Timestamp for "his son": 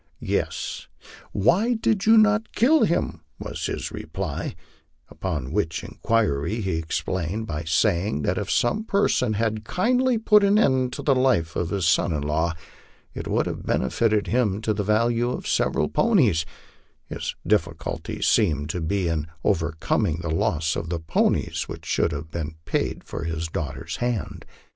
11.69-12.11